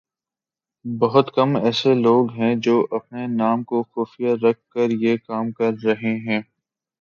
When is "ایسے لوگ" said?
1.57-2.31